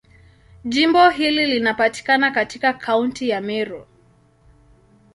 Jimbo 0.65 1.09
hili 1.09 1.45
linapatikana 1.45 2.31
katika 2.31 2.73
Kaunti 2.73 3.29
ya 3.29 3.41
Meru. 3.41 3.87